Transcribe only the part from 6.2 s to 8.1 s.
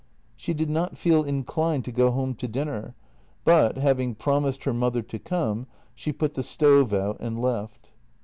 the stove out and left.